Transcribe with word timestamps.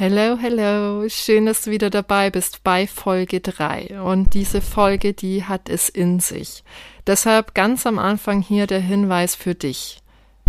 Hello, 0.00 0.38
hello. 0.40 1.08
Schön, 1.08 1.46
dass 1.46 1.62
du 1.64 1.72
wieder 1.72 1.90
dabei 1.90 2.30
bist 2.30 2.62
bei 2.62 2.86
Folge 2.86 3.40
3. 3.40 4.00
Und 4.00 4.32
diese 4.32 4.60
Folge, 4.60 5.12
die 5.12 5.42
hat 5.42 5.68
es 5.68 5.88
in 5.88 6.20
sich. 6.20 6.62
Deshalb 7.04 7.52
ganz 7.52 7.84
am 7.84 7.98
Anfang 7.98 8.40
hier 8.40 8.68
der 8.68 8.78
Hinweis 8.78 9.34
für 9.34 9.56
dich. 9.56 9.98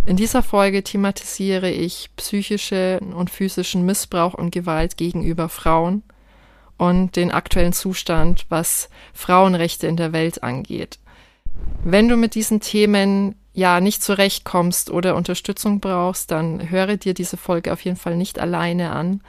In 0.05 0.17
dieser 0.17 0.43
Folge 0.43 0.83
thematisiere 0.83 1.71
ich 1.71 2.11
psychische 2.15 2.99
und 2.99 3.31
physischen 3.31 3.87
Missbrauch 3.87 4.35
und 4.35 4.51
Gewalt 4.51 4.97
gegenüber 4.97 5.49
Frauen 5.49 6.03
und 6.77 7.15
den 7.15 7.31
aktuellen 7.31 7.73
Zustand, 7.73 8.45
was 8.49 8.87
Frauenrechte 9.15 9.87
in 9.87 9.97
der 9.97 10.13
Welt 10.13 10.43
angeht. 10.43 10.99
Wenn 11.83 12.07
du 12.07 12.17
mit 12.17 12.35
diesen 12.35 12.59
Themen 12.59 13.33
ja 13.53 13.81
nicht 13.81 14.03
zurechtkommst 14.03 14.89
oder 14.89 15.15
Unterstützung 15.15 15.79
brauchst, 15.79 16.31
dann 16.31 16.69
höre 16.69 16.97
dir 16.97 17.13
diese 17.13 17.37
Folge 17.37 17.73
auf 17.73 17.81
jeden 17.81 17.97
Fall 17.97 18.15
nicht 18.15 18.39
alleine 18.39 18.91
an. 18.91 19.21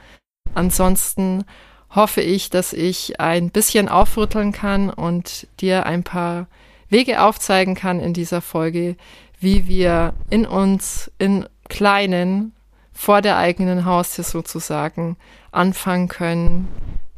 Ansonsten 0.53 1.45
hoffe 1.89 2.21
ich, 2.21 2.49
dass 2.49 2.73
ich 2.73 3.19
ein 3.19 3.49
bisschen 3.49 3.89
aufrütteln 3.89 4.51
kann 4.51 4.89
und 4.89 5.47
dir 5.59 5.85
ein 5.85 6.03
paar 6.03 6.47
Wege 6.89 7.21
aufzeigen 7.21 7.75
kann 7.75 7.99
in 7.99 8.13
dieser 8.13 8.41
Folge, 8.41 8.95
wie 9.39 9.67
wir 9.67 10.13
in 10.29 10.45
uns, 10.45 11.11
in 11.17 11.47
kleinen, 11.67 12.53
vor 12.93 13.21
der 13.21 13.37
eigenen 13.37 13.85
Haustür 13.85 14.23
sozusagen 14.23 15.17
anfangen 15.51 16.07
können, 16.07 16.67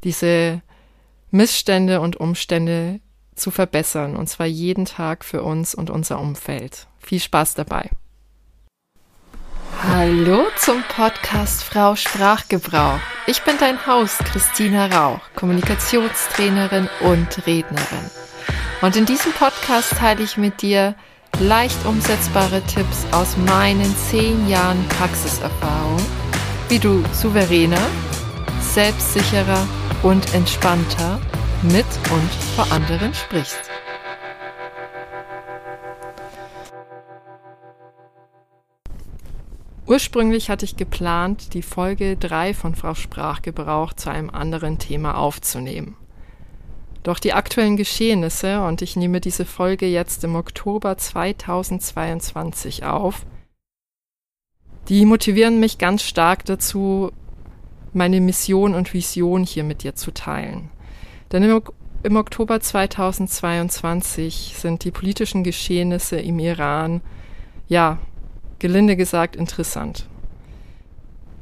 diese 0.04 0.62
Missstände 1.32 2.00
und 2.00 2.16
Umstände 2.16 3.00
zu 3.36 3.52
verbessern, 3.52 4.16
und 4.16 4.28
zwar 4.28 4.46
jeden 4.46 4.86
Tag 4.86 5.26
für 5.26 5.44
uns 5.44 5.74
und 5.74 5.90
unser 5.90 6.20
Umfeld. 6.20 6.88
Viel 7.04 7.20
Spaß 7.20 7.56
dabei. 7.56 7.90
Hallo 9.86 10.46
zum 10.58 10.82
Podcast 10.84 11.64
Frau 11.64 11.96
Sprachgebrauch. 11.96 13.00
Ich 13.28 13.42
bin 13.44 13.58
dein 13.60 13.86
Host 13.86 14.24
Christina 14.26 14.88
Rauch, 14.88 15.20
Kommunikationstrainerin 15.36 16.90
und 17.02 17.46
Rednerin. 17.46 18.10
Und 18.82 18.96
in 18.96 19.06
diesem 19.06 19.34
Podcast 19.34 19.92
teile 19.98 20.24
ich 20.24 20.38
mit 20.38 20.62
dir 20.62 20.96
leicht 21.40 21.86
umsetzbare 21.86 22.62
Tipps 22.62 23.06
aus 23.12 23.36
meinen 23.38 23.94
zehn 24.10 24.48
Jahren 24.48 24.88
Praxiserfahrung, 24.88 26.02
wie 26.70 26.80
du 26.80 27.04
souveräner, 27.12 27.86
selbstsicherer 28.62 29.68
und 30.02 30.34
entspannter 30.34 31.20
mit 31.64 31.86
und 32.12 32.30
vor 32.56 32.72
anderen 32.72 33.14
sprichst. 33.14 33.73
Ursprünglich 39.94 40.50
hatte 40.50 40.66
ich 40.66 40.76
geplant, 40.76 41.54
die 41.54 41.62
Folge 41.62 42.18
3 42.18 42.56
von 42.56 42.74
Frau 42.74 42.96
Sprachgebrauch 42.96 43.94
zu 43.94 44.10
einem 44.10 44.32
anderen 44.32 44.80
Thema 44.80 45.20
aufzunehmen. 45.20 45.96
Doch 47.04 47.20
die 47.20 47.34
aktuellen 47.34 47.78
Geschehnisse, 47.78 48.64
und 48.64 48.82
ich 48.82 48.96
nehme 48.96 49.22
diese 49.22 49.46
Folge 49.46 49.86
jetzt 49.86 50.24
im 50.24 50.36
Oktober 50.36 50.98
2022 50.98 52.84
auf, 52.84 53.24
die 54.90 55.06
motivieren 55.06 55.60
mich 55.60 55.78
ganz 55.78 56.02
stark 56.02 56.44
dazu, 56.46 57.12
meine 57.94 58.20
Mission 58.20 58.74
und 58.74 58.96
Vision 58.96 59.44
hier 59.44 59.64
mit 59.64 59.84
dir 59.84 59.94
zu 59.94 60.12
teilen. 60.12 60.72
Denn 61.32 61.44
im, 61.44 61.62
im 62.02 62.16
Oktober 62.16 62.60
2022 62.60 64.56
sind 64.58 64.86
die 64.86 64.92
politischen 64.92 65.44
Geschehnisse 65.44 66.16
im 66.16 66.40
Iran, 66.40 67.02
ja, 67.68 68.00
gelinde 68.64 68.96
gesagt, 68.96 69.36
interessant. 69.36 70.06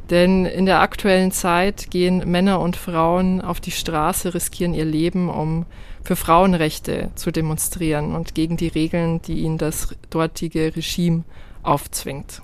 Denn 0.09 0.47
in 0.47 0.65
der 0.65 0.81
aktuellen 0.81 1.31
Zeit 1.31 1.91
gehen 1.91 2.29
Männer 2.31 2.59
und 2.59 2.75
Frauen 2.75 3.41
auf 3.41 3.61
die 3.61 3.69
Straße, 3.69 4.33
riskieren 4.33 4.73
ihr 4.73 4.85
Leben, 4.85 5.29
um 5.29 5.67
für 6.03 6.15
Frauenrechte 6.15 7.11
zu 7.13 7.29
demonstrieren 7.29 8.15
und 8.15 8.33
gegen 8.33 8.57
die 8.57 8.69
Regeln, 8.69 9.21
die 9.21 9.41
ihnen 9.41 9.59
das 9.59 9.95
dortige 10.09 10.75
Regime 10.75 11.23
aufzwingt. 11.61 12.41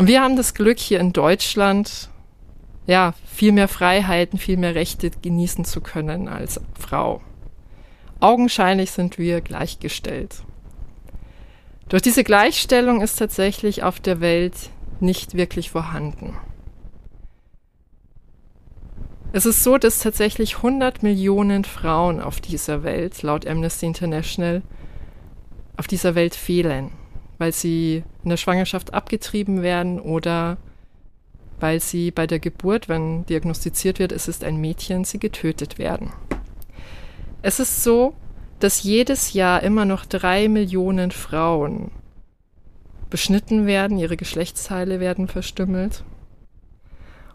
Und 0.00 0.08
wir 0.08 0.20
haben 0.20 0.34
das 0.34 0.54
Glück, 0.54 0.80
hier 0.80 0.98
in 0.98 1.12
Deutschland 1.12 2.10
ja, 2.88 3.14
viel 3.24 3.52
mehr 3.52 3.68
Freiheiten, 3.68 4.36
viel 4.36 4.56
mehr 4.56 4.74
Rechte 4.74 5.12
genießen 5.12 5.64
zu 5.64 5.80
können 5.80 6.26
als 6.26 6.60
Frau. 6.76 7.20
Augenscheinlich 8.18 8.90
sind 8.90 9.16
wir 9.16 9.40
gleichgestellt. 9.40 10.42
Doch 11.88 12.00
diese 12.00 12.24
Gleichstellung 12.24 13.00
ist 13.00 13.18
tatsächlich 13.18 13.82
auf 13.82 14.00
der 14.00 14.20
Welt 14.20 14.70
nicht 15.00 15.34
wirklich 15.34 15.70
vorhanden. 15.70 16.36
Es 19.34 19.46
ist 19.46 19.64
so, 19.64 19.78
dass 19.78 19.98
tatsächlich 19.98 20.56
100 20.56 21.02
Millionen 21.02 21.64
Frauen 21.64 22.20
auf 22.20 22.40
dieser 22.40 22.82
Welt, 22.82 23.22
laut 23.22 23.46
Amnesty 23.46 23.86
International, 23.86 24.62
auf 25.78 25.86
dieser 25.86 26.14
Welt 26.14 26.34
fehlen, 26.34 26.90
weil 27.38 27.52
sie 27.52 28.04
in 28.22 28.30
der 28.30 28.36
Schwangerschaft 28.36 28.92
abgetrieben 28.92 29.62
werden 29.62 30.00
oder 30.00 30.58
weil 31.60 31.80
sie 31.80 32.10
bei 32.10 32.26
der 32.26 32.40
Geburt, 32.40 32.88
wenn 32.88 33.24
diagnostiziert 33.24 33.98
wird, 33.98 34.12
es 34.12 34.28
ist 34.28 34.44
ein 34.44 34.56
Mädchen, 34.56 35.04
sie 35.04 35.18
getötet 35.18 35.78
werden. 35.78 36.12
Es 37.40 37.58
ist 37.58 37.82
so, 37.82 38.14
dass 38.62 38.84
jedes 38.84 39.32
Jahr 39.32 39.62
immer 39.64 39.84
noch 39.84 40.06
drei 40.06 40.48
Millionen 40.48 41.10
Frauen 41.10 41.90
beschnitten 43.10 43.66
werden, 43.66 43.98
ihre 43.98 44.16
Geschlechtsteile 44.16 45.00
werden 45.00 45.26
verstümmelt. 45.26 46.04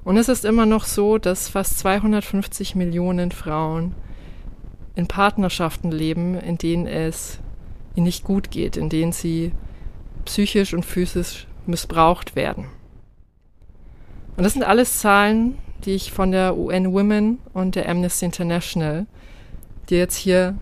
Und 0.05 0.15
es 0.15 0.29
ist 0.29 0.45
immer 0.45 0.65
noch 0.65 0.85
so, 0.85 1.17
dass 1.17 1.49
fast 1.49 1.79
250 1.79 2.75
Millionen 2.75 3.31
Frauen 3.31 3.93
in 4.95 5.07
Partnerschaften 5.07 5.91
leben, 5.91 6.35
in 6.39 6.57
denen 6.57 6.87
es 6.87 7.39
ihnen 7.95 8.05
nicht 8.05 8.23
gut 8.23 8.49
geht, 8.49 8.77
in 8.77 8.87
denen 8.87 9.11
sie 9.11 9.51
psychisch 10.23 10.73
und 10.73 10.85
physisch 10.85 11.45
missbraucht 11.65 12.37
werden. 12.37 12.67
Und 14.37 14.45
das 14.45 14.53
sind 14.53 14.63
alles 14.63 14.99
Zahlen, 14.99 15.57
die 15.83 15.91
ich 15.91 16.13
von 16.13 16.31
der 16.31 16.55
UN 16.55 16.93
Women 16.93 17.39
und 17.53 17.75
der 17.75 17.89
Amnesty 17.89 18.23
International 18.23 19.07
dir 19.89 19.97
jetzt 19.97 20.15
hier 20.15 20.55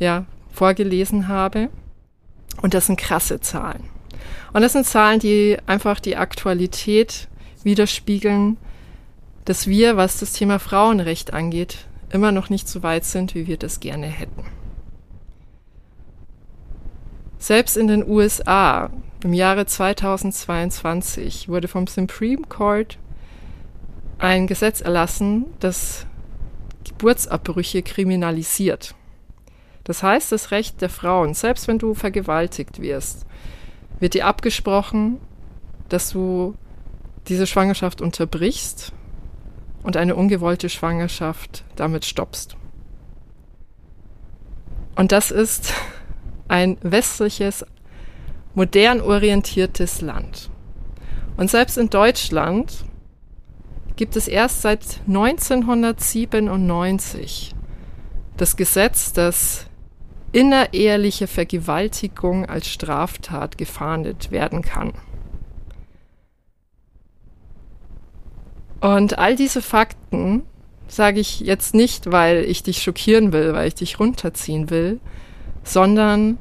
ja, 0.00 0.24
vorgelesen 0.52 1.28
habe. 1.28 1.68
Und 2.60 2.74
das 2.74 2.86
sind 2.86 2.98
krasse 2.98 3.40
Zahlen. 3.40 3.84
Und 4.52 4.62
das 4.62 4.72
sind 4.72 4.86
Zahlen, 4.86 5.20
die 5.20 5.56
einfach 5.66 6.00
die 6.00 6.16
Aktualität 6.16 7.28
widerspiegeln, 7.62 8.56
dass 9.44 9.66
wir, 9.66 9.96
was 9.96 10.18
das 10.18 10.32
Thema 10.32 10.58
Frauenrecht 10.58 11.32
angeht, 11.32 11.86
immer 12.10 12.32
noch 12.32 12.50
nicht 12.50 12.68
so 12.68 12.82
weit 12.82 13.04
sind, 13.04 13.34
wie 13.34 13.46
wir 13.46 13.56
das 13.56 13.80
gerne 13.80 14.06
hätten. 14.06 14.44
Selbst 17.38 17.76
in 17.76 17.86
den 17.86 18.06
USA 18.06 18.90
im 19.22 19.32
Jahre 19.32 19.66
2022 19.66 21.48
wurde 21.48 21.68
vom 21.68 21.86
Supreme 21.86 22.42
Court 22.48 22.98
ein 24.18 24.46
Gesetz 24.46 24.80
erlassen, 24.80 25.46
das 25.60 26.06
Geburtsabbrüche 26.84 27.82
kriminalisiert. 27.82 28.94
Das 29.90 30.02
heißt, 30.04 30.30
das 30.30 30.52
Recht 30.52 30.80
der 30.82 30.88
Frauen, 30.88 31.34
selbst 31.34 31.66
wenn 31.66 31.80
du 31.80 31.94
vergewaltigt 31.94 32.80
wirst, 32.80 33.26
wird 33.98 34.14
dir 34.14 34.24
abgesprochen, 34.24 35.18
dass 35.88 36.10
du 36.10 36.54
diese 37.26 37.48
Schwangerschaft 37.48 38.00
unterbrichst 38.00 38.92
und 39.82 39.96
eine 39.96 40.14
ungewollte 40.14 40.68
Schwangerschaft 40.68 41.64
damit 41.74 42.04
stoppst. 42.04 42.56
Und 44.94 45.10
das 45.10 45.32
ist 45.32 45.74
ein 46.46 46.78
westliches, 46.82 47.66
modern 48.54 49.00
orientiertes 49.00 50.02
Land. 50.02 50.50
Und 51.36 51.50
selbst 51.50 51.76
in 51.76 51.90
Deutschland 51.90 52.84
gibt 53.96 54.14
es 54.14 54.28
erst 54.28 54.62
seit 54.62 55.00
1997 55.08 57.56
das 58.36 58.56
Gesetz, 58.56 59.12
das 59.12 59.66
innereheliche 60.32 61.26
Vergewaltigung 61.26 62.46
als 62.46 62.68
Straftat 62.68 63.58
gefahndet 63.58 64.30
werden 64.30 64.62
kann. 64.62 64.92
Und 68.80 69.18
all 69.18 69.36
diese 69.36 69.60
Fakten 69.60 70.42
sage 70.88 71.20
ich 71.20 71.40
jetzt 71.40 71.74
nicht, 71.74 72.10
weil 72.10 72.44
ich 72.44 72.62
dich 72.62 72.82
schockieren 72.82 73.32
will, 73.32 73.52
weil 73.52 73.68
ich 73.68 73.74
dich 73.74 74.00
runterziehen 74.00 74.70
will, 74.70 75.00
sondern 75.62 76.38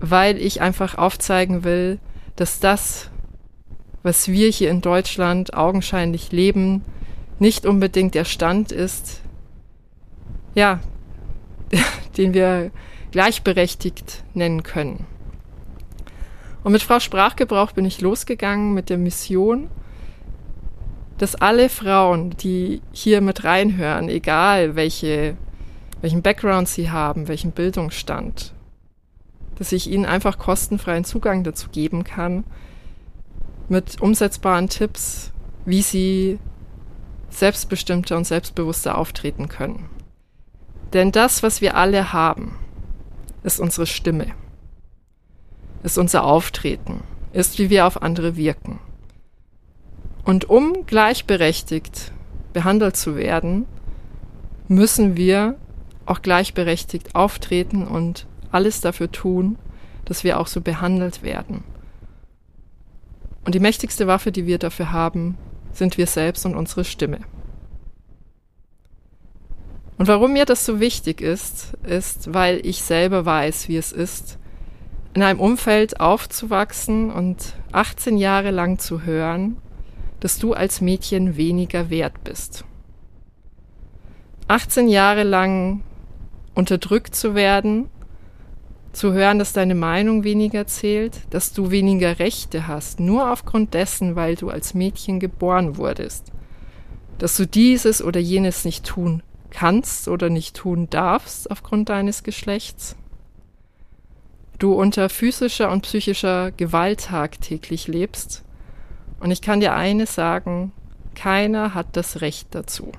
weil 0.00 0.38
ich 0.38 0.60
einfach 0.60 0.96
aufzeigen 0.96 1.64
will, 1.64 1.98
dass 2.36 2.60
das, 2.60 3.10
was 4.02 4.28
wir 4.28 4.48
hier 4.48 4.70
in 4.70 4.80
Deutschland 4.80 5.54
augenscheinlich 5.54 6.32
leben, 6.32 6.84
nicht 7.38 7.66
unbedingt 7.66 8.14
der 8.14 8.24
Stand 8.24 8.72
ist, 8.72 9.20
ja, 10.54 10.80
den 12.16 12.34
wir 12.34 12.70
gleichberechtigt 13.10 14.24
nennen 14.34 14.62
können. 14.62 15.06
Und 16.64 16.72
mit 16.72 16.82
Frau 16.82 16.98
Sprachgebrauch 16.98 17.72
bin 17.72 17.84
ich 17.84 18.00
losgegangen 18.00 18.74
mit 18.74 18.90
der 18.90 18.98
Mission, 18.98 19.70
dass 21.18 21.34
alle 21.34 21.68
Frauen, 21.68 22.30
die 22.30 22.82
hier 22.92 23.20
mit 23.20 23.44
reinhören, 23.44 24.08
egal 24.08 24.76
welche, 24.76 25.36
welchen 26.00 26.22
Background 26.22 26.68
sie 26.68 26.90
haben, 26.90 27.28
welchen 27.28 27.52
Bildungsstand, 27.52 28.52
dass 29.54 29.72
ich 29.72 29.90
ihnen 29.90 30.04
einfach 30.04 30.38
kostenfreien 30.38 31.04
Zugang 31.04 31.44
dazu 31.44 31.68
geben 31.70 32.04
kann, 32.04 32.44
mit 33.68 34.00
umsetzbaren 34.00 34.68
Tipps, 34.68 35.32
wie 35.64 35.82
sie 35.82 36.38
selbstbestimmter 37.30 38.16
und 38.16 38.26
selbstbewusster 38.26 38.98
auftreten 38.98 39.48
können. 39.48 39.88
Denn 40.92 41.12
das, 41.12 41.42
was 41.42 41.60
wir 41.60 41.76
alle 41.76 42.12
haben, 42.12 42.58
ist 43.42 43.60
unsere 43.60 43.86
Stimme, 43.86 44.26
ist 45.82 45.98
unser 45.98 46.24
Auftreten, 46.24 47.02
ist, 47.32 47.58
wie 47.58 47.70
wir 47.70 47.86
auf 47.86 48.02
andere 48.02 48.36
wirken. 48.36 48.78
Und 50.24 50.50
um 50.50 50.86
gleichberechtigt 50.86 52.12
behandelt 52.52 52.96
zu 52.96 53.16
werden, 53.16 53.66
müssen 54.68 55.16
wir 55.16 55.56
auch 56.06 56.22
gleichberechtigt 56.22 57.14
auftreten 57.14 57.86
und 57.86 58.26
alles 58.50 58.80
dafür 58.80 59.10
tun, 59.10 59.58
dass 60.04 60.24
wir 60.24 60.40
auch 60.40 60.46
so 60.46 60.60
behandelt 60.60 61.22
werden. 61.22 61.64
Und 63.44 63.54
die 63.54 63.60
mächtigste 63.60 64.06
Waffe, 64.06 64.32
die 64.32 64.46
wir 64.46 64.58
dafür 64.58 64.90
haben, 64.90 65.36
sind 65.72 65.98
wir 65.98 66.06
selbst 66.06 66.46
und 66.46 66.56
unsere 66.56 66.84
Stimme. 66.84 67.20
Und 69.98 70.08
warum 70.08 70.34
mir 70.34 70.44
das 70.44 70.66
so 70.66 70.78
wichtig 70.78 71.20
ist, 71.20 71.74
ist, 71.84 72.34
weil 72.34 72.64
ich 72.66 72.82
selber 72.82 73.24
weiß, 73.24 73.68
wie 73.68 73.76
es 73.76 73.92
ist, 73.92 74.38
in 75.14 75.22
einem 75.22 75.40
Umfeld 75.40 76.00
aufzuwachsen 76.00 77.10
und 77.10 77.54
18 77.72 78.18
Jahre 78.18 78.50
lang 78.50 78.78
zu 78.78 79.02
hören, 79.02 79.56
dass 80.20 80.38
du 80.38 80.52
als 80.52 80.82
Mädchen 80.82 81.36
weniger 81.36 81.88
wert 81.88 82.24
bist. 82.24 82.64
18 84.48 84.88
Jahre 84.88 85.22
lang 85.22 85.82
unterdrückt 86.54 87.14
zu 87.14 87.34
werden, 87.34 87.88
zu 88.92 89.12
hören, 89.12 89.38
dass 89.38 89.54
deine 89.54 89.74
Meinung 89.74 90.24
weniger 90.24 90.66
zählt, 90.66 91.20
dass 91.30 91.52
du 91.52 91.70
weniger 91.70 92.18
Rechte 92.18 92.66
hast, 92.66 93.00
nur 93.00 93.30
aufgrund 93.30 93.74
dessen, 93.74 94.16
weil 94.16 94.36
du 94.36 94.50
als 94.50 94.74
Mädchen 94.74 95.20
geboren 95.20 95.78
wurdest, 95.78 96.32
dass 97.18 97.36
du 97.36 97.46
dieses 97.46 98.02
oder 98.02 98.20
jenes 98.20 98.64
nicht 98.64 98.84
tun 98.84 99.22
kannst 99.56 100.06
oder 100.06 100.28
nicht 100.28 100.54
tun 100.54 100.90
darfst 100.90 101.50
aufgrund 101.50 101.88
deines 101.88 102.22
Geschlechts, 102.22 102.94
du 104.58 104.74
unter 104.74 105.08
physischer 105.08 105.70
und 105.70 105.80
psychischer 105.80 106.52
Gewalt 106.52 107.06
tagtäglich 107.06 107.88
lebst, 107.88 108.44
und 109.18 109.30
ich 109.30 109.40
kann 109.40 109.60
dir 109.60 109.72
eines 109.72 110.14
sagen, 110.14 110.72
keiner 111.14 111.72
hat 111.72 111.96
das 111.96 112.20
Recht 112.20 112.48
dazu. 112.50 112.92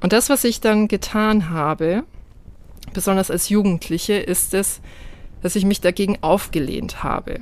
Und 0.00 0.12
das, 0.12 0.30
was 0.30 0.44
ich 0.44 0.60
dann 0.60 0.86
getan 0.86 1.50
habe, 1.50 2.04
besonders 2.92 3.28
als 3.28 3.48
Jugendliche, 3.48 4.14
ist 4.14 4.54
es, 4.54 4.80
dass 5.42 5.56
ich 5.56 5.64
mich 5.64 5.80
dagegen 5.80 6.18
aufgelehnt 6.20 7.02
habe. 7.02 7.40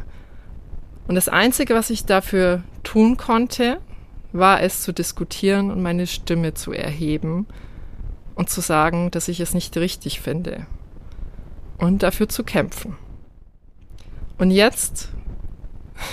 Und 1.08 1.14
das 1.14 1.28
Einzige, 1.28 1.74
was 1.74 1.90
ich 1.90 2.06
dafür 2.06 2.62
tun 2.84 3.18
konnte, 3.18 3.80
war 4.34 4.62
es 4.62 4.82
zu 4.82 4.92
diskutieren 4.92 5.70
und 5.70 5.80
meine 5.80 6.06
Stimme 6.06 6.52
zu 6.52 6.72
erheben 6.72 7.46
und 8.34 8.50
zu 8.50 8.60
sagen, 8.60 9.10
dass 9.10 9.28
ich 9.28 9.40
es 9.40 9.54
nicht 9.54 9.76
richtig 9.76 10.20
finde 10.20 10.66
und 11.78 12.02
dafür 12.02 12.28
zu 12.28 12.44
kämpfen. 12.44 12.96
Und 14.36 14.50
jetzt, 14.50 15.10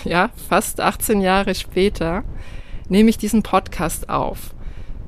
ja, 0.05 0.29
fast 0.47 0.79
18 0.79 1.19
Jahre 1.19 1.55
später, 1.55 2.23
nehme 2.87 3.09
ich 3.09 3.17
diesen 3.17 3.43
Podcast 3.43 4.09
auf 4.09 4.53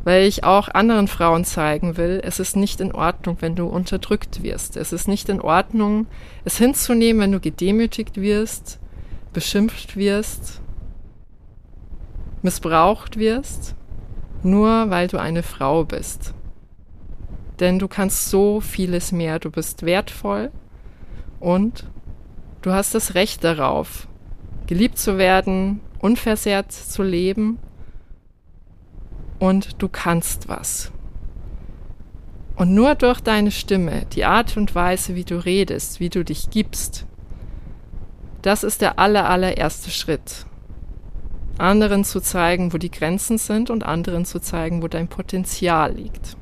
weil 0.04 0.28
ich 0.28 0.44
auch 0.44 0.68
anderen 0.68 1.08
Frauen 1.08 1.46
zeigen 1.46 1.98
will, 1.98 2.22
es 2.24 2.40
ist 2.40 2.56
nicht 2.56 2.82
in 2.82 2.92
Ordnung, 2.92 3.38
wenn 3.40 3.56
du 3.56 3.68
unterdrückt 3.68 4.44
wirst. 4.44 4.76
Es 4.76 4.92
ist 4.92 5.08
nicht 5.08 5.30
in 5.30 5.40
Ordnung, 5.40 6.08
es 6.44 6.58
hinzunehmen, 6.58 7.22
wenn 7.22 7.32
du 7.32 7.40
gedemütigt 7.40 8.20
wirst, 8.20 8.80
beschimpft 9.32 9.96
wirst, 9.96 10.62
missbraucht 12.44 13.18
wirst, 13.18 13.76
nur 14.44 14.90
weil 14.90 15.08
du 15.08 15.18
eine 15.18 15.44
Frau 15.44 15.84
bist. 15.86 16.34
Denn 17.60 17.80
du 17.80 17.88
kannst 17.88 18.30
so 18.30 18.60
vieles 18.60 19.12
mehr. 19.12 19.40
Du 19.40 19.50
bist 19.50 19.84
wertvoll 19.84 20.52
und 21.40 21.86
du 22.62 22.72
hast 22.72 22.96
das 22.96 23.16
Recht 23.16 23.44
darauf, 23.44 24.08
geliebt 24.68 24.98
zu 24.98 25.18
werden, 25.18 25.82
unversehrt 26.00 26.72
zu 26.72 27.04
leben 27.04 27.60
und 29.40 29.82
du 29.82 29.88
kannst 29.88 30.48
was. 30.50 30.92
Und 32.56 32.74
nur 32.74 32.96
durch 32.96 33.20
deine 33.20 33.52
Stimme, 33.52 34.06
die 34.14 34.26
Art 34.26 34.58
und 34.58 34.76
Weise, 34.76 35.16
wie 35.16 35.24
du 35.24 35.44
redest, 35.44 36.00
wie 36.00 36.10
du 36.10 36.24
dich 36.24 36.50
gibst, 36.50 37.06
das 38.42 38.64
ist 38.64 38.82
der 38.82 39.00
aller, 39.00 39.30
allererste 39.30 39.90
Schritt. 39.90 40.46
Anderen 41.58 42.04
zu 42.04 42.20
zeigen, 42.20 42.74
wo 42.74 42.78
die 42.78 42.92
Grenzen 42.92 43.38
sind 43.38 43.70
und 43.70 43.84
anderen 43.84 44.26
zu 44.26 44.40
zeigen, 44.40 44.82
wo 44.82 44.88
dein 44.88 45.08
Potenzial 45.08 45.94
liegt. 45.94 46.36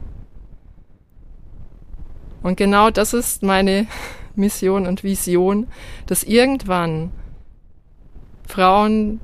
Und 2.41 2.57
genau 2.57 2.89
das 2.89 3.13
ist 3.13 3.43
meine 3.43 3.87
Mission 4.35 4.87
und 4.87 5.03
Vision, 5.03 5.67
dass 6.07 6.23
irgendwann 6.23 7.11
Frauen 8.47 9.19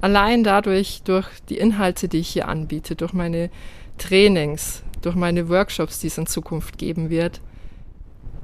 allein 0.00 0.44
dadurch, 0.44 1.02
durch 1.04 1.26
die 1.48 1.58
Inhalte, 1.58 2.08
die 2.08 2.18
ich 2.18 2.28
hier 2.28 2.48
anbiete, 2.48 2.96
durch 2.96 3.12
meine 3.12 3.50
Trainings, 3.98 4.82
durch 5.02 5.14
meine 5.14 5.48
Workshops, 5.48 6.00
die 6.00 6.08
es 6.08 6.18
in 6.18 6.26
Zukunft 6.26 6.78
geben 6.78 7.10
wird, 7.10 7.40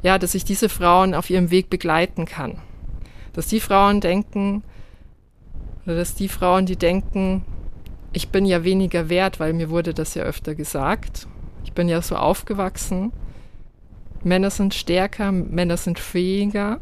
ja, 0.03 0.19
dass 0.19 0.35
ich 0.35 0.45
diese 0.45 0.69
Frauen 0.69 1.15
auf 1.15 1.31
ihrem 1.31 1.51
Weg 1.51 1.71
begleiten 1.71 2.27
kann. 2.27 2.59
Dass 3.33 3.47
die 3.47 3.61
Frauen 3.61 4.01
denken, 4.01 4.63
dass 5.95 6.15
die 6.15 6.29
Frauen, 6.29 6.67
die 6.67 6.77
denken, 6.77 7.45
ich 8.13 8.31
bin 8.31 8.45
ja 8.47 8.65
weniger 8.65 9.09
wert, 9.09 9.39
weil 9.41 9.53
mir 9.53 9.71
wurde 9.71 9.95
das 9.95 10.15
ja 10.15 10.25
öfter 10.25 10.55
gesagt. 10.55 11.29
Ich 11.65 11.73
bin 11.73 11.89
ja 11.89 12.01
so 12.03 12.17
aufgewachsen. 12.17 13.13
Männer 14.25 14.51
sind 14.51 14.75
stärker, 14.75 15.31
Männer 15.33 15.77
sind 15.77 15.99
fähiger. 15.99 16.81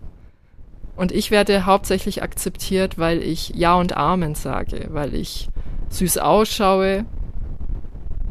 Und 0.97 1.13
ich 1.13 1.31
werde 1.31 1.67
hauptsächlich 1.67 2.23
akzeptiert, 2.23 2.99
weil 2.99 3.23
ich 3.23 3.51
Ja 3.51 3.75
und 3.75 3.97
Amen 3.97 4.35
sage, 4.35 4.89
weil 4.91 5.15
ich 5.15 5.49
süß 5.89 6.19
ausschaue, 6.19 7.05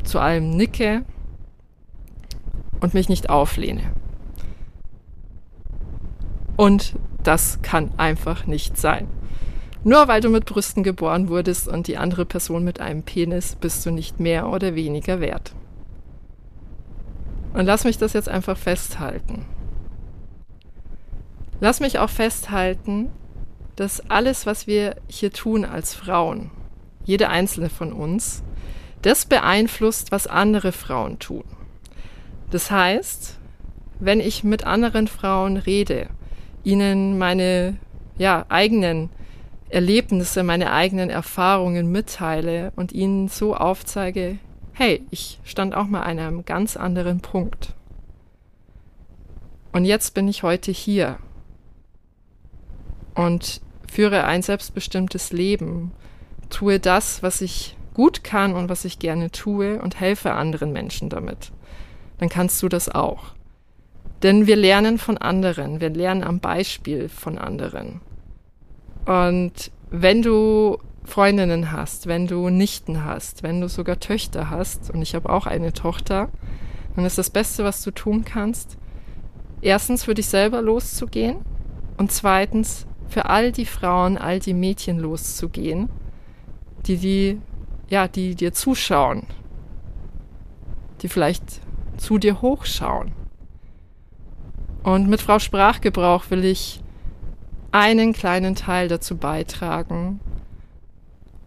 zu 0.03 0.19
allem 0.19 0.51
nicke 0.51 1.03
und 2.79 2.93
mich 2.93 3.09
nicht 3.09 3.29
auflehne. 3.29 3.91
Und 6.55 6.95
das 7.23 7.61
kann 7.61 7.91
einfach 7.97 8.45
nicht 8.45 8.77
sein. 8.77 9.07
Nur 9.83 10.07
weil 10.07 10.21
du 10.21 10.29
mit 10.29 10.45
Brüsten 10.45 10.83
geboren 10.83 11.27
wurdest 11.27 11.67
und 11.67 11.87
die 11.87 11.97
andere 11.97 12.25
Person 12.25 12.63
mit 12.63 12.79
einem 12.79 13.03
Penis, 13.03 13.55
bist 13.55 13.85
du 13.85 13.91
nicht 13.91 14.19
mehr 14.19 14.49
oder 14.49 14.75
weniger 14.75 15.19
wert. 15.19 15.53
Und 17.53 17.65
lass 17.65 17.83
mich 17.83 17.97
das 17.97 18.13
jetzt 18.13 18.29
einfach 18.29 18.57
festhalten. 18.57 19.45
Lass 21.59 21.79
mich 21.79 21.99
auch 21.99 22.09
festhalten, 22.09 23.09
dass 23.75 24.09
alles, 24.09 24.45
was 24.45 24.67
wir 24.67 24.95
hier 25.07 25.31
tun 25.31 25.65
als 25.65 25.93
Frauen, 25.93 26.51
jede 27.03 27.29
einzelne 27.29 27.69
von 27.69 27.91
uns, 27.93 28.43
das 29.01 29.25
beeinflusst, 29.25 30.11
was 30.11 30.27
andere 30.27 30.71
Frauen 30.71 31.19
tun. 31.19 31.43
Das 32.51 32.71
heißt, 32.71 33.37
wenn 33.99 34.19
ich 34.19 34.43
mit 34.43 34.65
anderen 34.65 35.07
Frauen 35.07 35.57
rede, 35.57 36.07
ihnen 36.63 37.17
meine 37.17 37.77
ja, 38.17 38.45
eigenen 38.49 39.09
Erlebnisse, 39.73 40.43
meine 40.43 40.71
eigenen 40.71 41.09
Erfahrungen 41.09 41.91
mitteile 41.91 42.71
und 42.75 42.91
ihnen 42.91 43.27
so 43.27 43.55
aufzeige, 43.55 44.37
hey, 44.73 45.03
ich 45.09 45.39
stand 45.43 45.75
auch 45.75 45.87
mal 45.87 46.01
an 46.01 46.19
einem 46.19 46.45
ganz 46.45 46.77
anderen 46.77 47.21
Punkt. 47.21 47.73
Und 49.71 49.85
jetzt 49.85 50.13
bin 50.13 50.27
ich 50.27 50.43
heute 50.43 50.71
hier 50.71 51.17
und 53.15 53.61
führe 53.91 54.25
ein 54.25 54.43
selbstbestimmtes 54.43 55.31
Leben, 55.31 55.91
tue 56.49 56.79
das, 56.79 57.23
was 57.23 57.41
ich 57.41 57.75
gut 57.95 58.23
kann 58.23 58.53
und 58.53 58.69
was 58.69 58.85
ich 58.85 58.99
gerne 58.99 59.31
tue 59.31 59.81
und 59.81 59.99
helfe 59.99 60.33
anderen 60.33 60.71
Menschen 60.71 61.09
damit, 61.09 61.51
dann 62.19 62.29
kannst 62.29 62.61
du 62.61 62.69
das 62.69 62.89
auch. 62.89 63.33
Denn 64.21 64.47
wir 64.47 64.55
lernen 64.55 64.99
von 64.99 65.17
anderen, 65.17 65.81
wir 65.81 65.89
lernen 65.89 66.23
am 66.23 66.39
Beispiel 66.39 67.09
von 67.09 67.37
anderen. 67.37 68.01
Und 69.05 69.71
wenn 69.89 70.21
du 70.21 70.77
Freundinnen 71.03 71.71
hast, 71.71 72.07
wenn 72.07 72.27
du 72.27 72.49
Nichten 72.49 73.03
hast, 73.03 73.43
wenn 73.43 73.59
du 73.59 73.67
sogar 73.67 73.99
Töchter 73.99 74.49
hast, 74.49 74.89
und 74.89 75.01
ich 75.01 75.15
habe 75.15 75.29
auch 75.29 75.45
eine 75.45 75.73
Tochter, 75.73 76.29
dann 76.95 77.05
ist 77.05 77.17
das 77.17 77.29
Beste, 77.29 77.63
was 77.63 77.83
du 77.83 77.91
tun 77.91 78.23
kannst, 78.23 78.77
erstens 79.61 80.05
für 80.05 80.13
dich 80.13 80.27
selber 80.27 80.61
loszugehen 80.61 81.37
und 81.97 82.11
zweitens 82.11 82.85
für 83.07 83.25
all 83.29 83.51
die 83.51 83.65
Frauen, 83.65 84.17
all 84.17 84.39
die 84.39 84.53
Mädchen 84.53 84.99
loszugehen, 84.99 85.89
die, 86.85 86.97
die, 86.97 87.41
ja, 87.89 88.07
die 88.07 88.35
dir 88.35 88.53
zuschauen, 88.53 89.27
die 91.01 91.09
vielleicht 91.09 91.43
zu 91.97 92.17
dir 92.17 92.41
hochschauen. 92.41 93.11
Und 94.83 95.07
mit 95.07 95.21
Frau 95.21 95.39
Sprachgebrauch 95.39 96.29
will 96.29 96.43
ich 96.43 96.82
einen 97.73 98.13
kleinen 98.13 98.53
Teil 98.53 98.87
dazu 98.87 99.17
beitragen, 99.17 100.19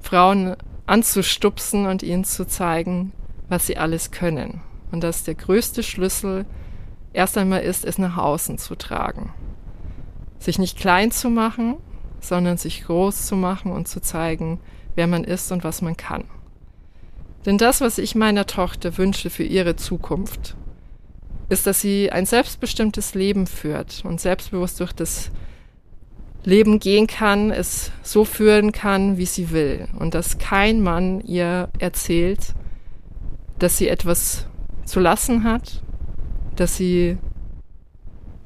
Frauen 0.00 0.56
anzustupsen 0.84 1.86
und 1.86 2.02
ihnen 2.02 2.24
zu 2.24 2.46
zeigen, 2.46 3.12
was 3.48 3.66
sie 3.66 3.76
alles 3.76 4.10
können. 4.10 4.60
Und 4.90 5.04
dass 5.04 5.22
der 5.22 5.36
größte 5.36 5.84
Schlüssel 5.84 6.44
erst 7.12 7.38
einmal 7.38 7.62
ist, 7.62 7.84
es 7.84 7.98
nach 7.98 8.16
außen 8.16 8.58
zu 8.58 8.74
tragen. 8.74 9.32
Sich 10.40 10.58
nicht 10.58 10.76
klein 10.76 11.12
zu 11.12 11.30
machen, 11.30 11.76
sondern 12.20 12.56
sich 12.56 12.84
groß 12.84 13.26
zu 13.26 13.36
machen 13.36 13.70
und 13.70 13.86
zu 13.86 14.00
zeigen, 14.00 14.58
wer 14.96 15.06
man 15.06 15.22
ist 15.22 15.52
und 15.52 15.62
was 15.62 15.80
man 15.80 15.96
kann. 15.96 16.24
Denn 17.44 17.56
das, 17.56 17.80
was 17.80 17.98
ich 17.98 18.16
meiner 18.16 18.46
Tochter 18.46 18.98
wünsche 18.98 19.30
für 19.30 19.44
ihre 19.44 19.76
Zukunft, 19.76 20.56
ist, 21.48 21.68
dass 21.68 21.80
sie 21.80 22.10
ein 22.10 22.26
selbstbestimmtes 22.26 23.14
Leben 23.14 23.46
führt 23.46 24.04
und 24.04 24.20
selbstbewusst 24.20 24.80
durch 24.80 24.92
das 24.92 25.30
Leben 26.46 26.78
gehen 26.78 27.08
kann, 27.08 27.50
es 27.50 27.90
so 28.02 28.24
führen 28.24 28.70
kann, 28.70 29.18
wie 29.18 29.26
sie 29.26 29.50
will. 29.50 29.88
Und 29.98 30.14
dass 30.14 30.38
kein 30.38 30.80
Mann 30.80 31.20
ihr 31.22 31.68
erzählt, 31.80 32.54
dass 33.58 33.76
sie 33.76 33.88
etwas 33.88 34.46
zu 34.84 35.00
lassen 35.00 35.42
hat, 35.42 35.82
dass 36.54 36.76
sie 36.76 37.18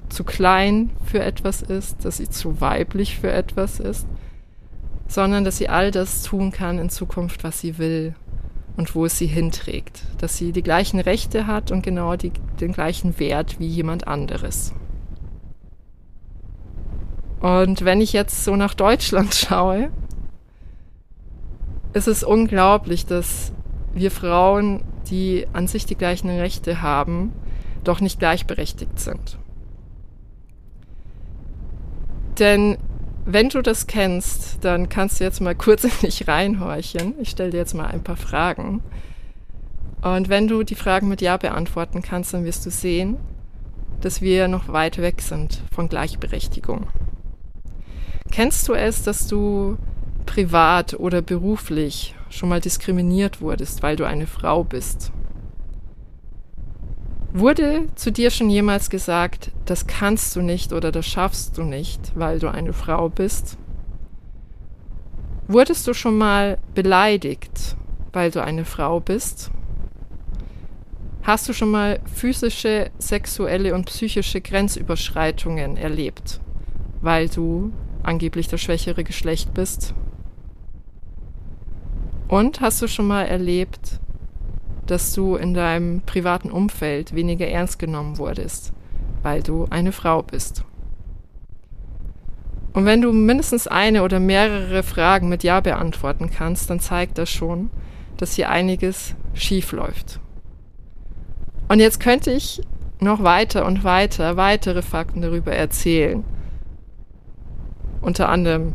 zu 0.09 0.25
klein 0.25 0.90
für 1.04 1.23
etwas 1.23 1.61
ist, 1.61 2.02
dass 2.07 2.16
sie 2.16 2.30
zu 2.30 2.62
weiblich 2.62 3.19
für 3.19 3.30
etwas 3.30 3.78
ist, 3.78 4.07
sondern 5.07 5.45
dass 5.45 5.59
sie 5.59 5.69
all 5.69 5.90
das 5.90 6.23
tun 6.23 6.52
kann 6.52 6.78
in 6.78 6.88
Zukunft, 6.88 7.45
was 7.45 7.61
sie 7.61 7.76
will 7.76 8.14
und 8.78 8.95
wo 8.95 9.04
es 9.04 9.19
sie 9.19 9.26
hinträgt, 9.26 10.04
dass 10.16 10.38
sie 10.38 10.52
die 10.52 10.62
gleichen 10.62 11.00
Rechte 11.00 11.47
hat 11.47 11.71
und 11.71 11.83
genau 11.83 12.16
die, 12.16 12.33
den 12.61 12.73
gleichen 12.73 13.19
Wert 13.19 13.61
wie 13.61 13.66
jemand 13.66 14.09
anderes. 14.09 14.73
Und 17.41 17.85
wenn 17.85 18.01
ich 18.01 18.13
jetzt 18.13 18.45
so 18.45 18.57
nach 18.57 18.75
Deutschland 18.75 19.35
schaue, 19.35 19.91
ist 21.93 22.07
es 22.07 22.23
unglaublich, 22.23 23.07
dass 23.07 23.53
wir 23.95 24.11
Frauen, 24.11 24.85
die 25.11 25.47
an 25.53 25.67
sich 25.67 25.87
die 25.87 25.97
gleichen 25.97 26.31
Rechte 26.31 26.83
haben, 26.83 27.33
doch 27.83 28.01
nicht 28.01 28.19
gleichberechtigt 28.19 29.01
sind. 29.01 29.39
Denn 32.39 32.79
wenn 33.25 33.49
du 33.49 33.63
das 33.63 33.87
kennst, 33.87 34.65
dann 34.65 34.89
kannst 34.89 35.21
du 35.21 35.25
jetzt 35.25 35.41
mal 35.41 35.55
kurz 35.57 35.85
in 35.85 35.91
dich 36.03 36.29
reinhorchen. 36.29 37.15
Ich 37.21 37.31
stelle 37.31 37.51
dir 37.51 37.59
jetzt 37.59 37.75
mal 37.75 37.87
ein 37.87 38.05
paar 38.05 38.17
Fragen. 38.17 38.83
Und 40.03 40.29
wenn 40.29 40.49
du 40.49 40.63
die 40.63 40.75
Fragen 40.75 41.09
mit 41.09 41.21
Ja 41.21 41.37
beantworten 41.37 42.01
kannst, 42.01 42.33
dann 42.33 42.45
wirst 42.45 42.65
du 42.65 42.71
sehen, 42.71 43.17
dass 44.01 44.23
wir 44.23 44.49
noch 44.49 44.69
weit 44.69 44.99
weg 44.99 45.21
sind 45.21 45.63
von 45.73 45.89
Gleichberechtigung. 45.89 46.87
Kennst 48.31 48.69
du 48.69 48.75
es, 48.75 49.03
dass 49.03 49.27
du 49.27 49.77
privat 50.25 50.95
oder 50.95 51.21
beruflich 51.21 52.15
schon 52.31 52.49
mal 52.49 52.61
diskriminiert 52.61 53.41
wurdest, 53.41 53.83
weil 53.83 53.97
du 53.97 54.05
eine 54.05 54.27
Frau 54.29 54.63
bist? 54.63 55.13
Wurde 57.33 57.87
zu 57.97 58.11
dir 58.11 58.31
schon 58.31 58.51
jemals 58.51 58.91
gesagt, 58.91 59.51
das 59.65 59.87
kannst 59.87 60.35
du 60.37 60.43
nicht 60.43 60.73
oder 60.73 60.93
das 60.93 61.07
schaffst 61.07 61.59
du 61.59 61.63
nicht, 61.63 62.13
weil 62.15 62.39
du 62.39 62.49
eine 62.49 62.73
Frau 62.73 63.09
bist? 63.09 63.57
Wurdest 65.49 65.87
du 65.87 65.95
schon 65.95 66.17
mal 66.17 66.59
beleidigt, 66.75 67.77
weil 68.13 68.31
du 68.31 68.43
eine 68.43 68.65
Frau 68.65 69.01
bist? 69.01 69.51
Hast 71.23 71.49
du 71.49 71.53
schon 71.53 71.71
mal 71.71 72.01
physische, 72.13 72.91
sexuelle 72.99 73.75
und 73.75 73.87
psychische 73.87 74.41
Grenzüberschreitungen 74.41 75.77
erlebt, 75.77 76.41
weil 77.01 77.29
du 77.29 77.73
angeblich 78.02 78.49
das 78.49 78.61
schwächere 78.61 79.04
Geschlecht 79.04 79.54
bist? 79.54 79.95
Und 82.28 82.61
hast 82.61 82.80
du 82.80 82.88
schon 82.88 83.07
mal 83.07 83.25
erlebt, 83.25 84.00
dass 84.87 85.12
du 85.12 85.37
in 85.37 85.54
deinem 85.54 86.00
privaten 86.02 86.50
Umfeld 86.50 87.14
weniger 87.14 87.47
ernst 87.47 87.78
genommen 87.78 88.19
wurdest, 88.19 88.73
weil 89.23 89.42
du 89.42 89.66
eine 89.71 89.92
Frau 89.92 90.23
bist. 90.23 90.64
Und 92.73 92.85
wenn 92.85 93.02
du 93.02 93.12
mindestens 93.12 93.66
eine 93.66 94.02
oder 94.02 94.21
mehrere 94.21 94.83
Fragen 94.83 95.28
mit 95.28 95.42
Ja 95.42 95.61
beantworten 95.61 96.30
kannst, 96.30 96.71
dann 96.71 96.80
zeigt 96.80 97.19
das 97.19 97.30
schon, 97.30 97.71
dass 98.16 98.35
hier 98.35 98.49
einiges 98.49 99.14
schief 99.35 99.73
läuft. 99.73 100.21
Und 101.69 101.80
jetzt 101.80 102.00
könnte 102.00 102.33
ich 102.33 102.61
noch 103.00 103.23
weiter 103.23 103.66
und 103.66 103.85
weiter 103.85 104.37
weitere 104.37 104.83
Fakten 104.83 105.23
darüber 105.23 105.52
erzählen. 105.52 106.23
Unter 108.00 108.28
anderem 108.28 108.75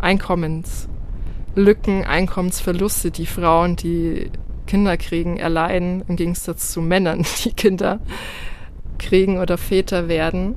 Einkommenslücken, 0.00 2.04
Einkommensverluste, 2.04 3.10
die 3.10 3.26
Frauen, 3.26 3.76
die 3.76 4.30
Kinder 4.66 4.96
kriegen, 4.96 5.36
erleiden, 5.36 6.04
im 6.08 6.16
Gegensatz 6.16 6.72
zu 6.72 6.80
Männern, 6.80 7.24
die 7.44 7.52
Kinder 7.52 8.00
kriegen 8.98 9.38
oder 9.38 9.58
Väter 9.58 10.08
werden. 10.08 10.56